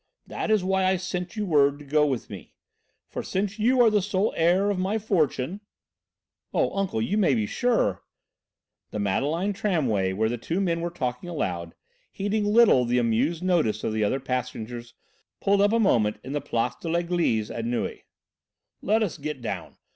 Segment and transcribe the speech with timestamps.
[0.25, 2.55] That is why I sent you word to go with me,
[3.07, 5.61] for since you are the sole heir of my fortune"
[6.55, 8.01] "Oh, uncle, you may be sure"
[8.89, 11.75] The Madeleine tramway where the two men were talking aloud,
[12.11, 14.95] heeding little the amused notice of the other passengers,
[15.39, 18.05] pulled up a moment in the Place de l'Eglise at Neuilly.
[18.81, 19.77] "Let us get down.